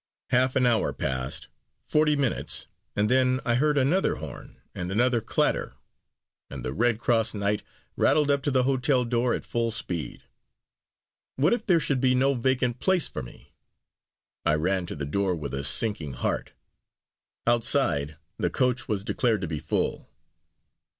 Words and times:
Half 0.31 0.55
an 0.55 0.65
hour 0.65 0.93
passed 0.93 1.47
forty 1.85 2.15
minutes 2.15 2.65
and 2.95 3.07
then 3.07 3.39
I 3.45 3.53
heard 3.53 3.77
another 3.77 4.15
horn 4.15 4.59
and 4.73 4.91
another 4.91 5.21
clatter 5.21 5.75
and 6.49 6.65
the 6.65 6.73
Red 6.73 6.97
Cross 6.97 7.35
Knight 7.35 7.61
rattled 7.95 8.31
up 8.31 8.41
to 8.41 8.49
the 8.49 8.63
hotel 8.63 9.05
door 9.05 9.35
at 9.35 9.45
full 9.45 9.69
speed. 9.69 10.23
What 11.35 11.53
if 11.53 11.67
there 11.67 11.79
should 11.79 12.01
be 12.01 12.15
no 12.15 12.33
vacant 12.33 12.79
place 12.79 13.07
for 13.07 13.21
me! 13.21 13.53
I 14.43 14.55
ran 14.55 14.87
to 14.87 14.95
the 14.95 15.05
door 15.05 15.35
with 15.35 15.53
a 15.53 15.63
sinking 15.63 16.13
heart. 16.13 16.53
Outside, 17.45 18.17
the 18.39 18.49
coach 18.49 18.87
was 18.87 19.05
declared 19.05 19.41
to 19.41 19.47
be 19.47 19.59
full. 19.59 20.09